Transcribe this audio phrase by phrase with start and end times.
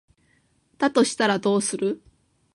[0.79, 2.01] だとしたらどうする？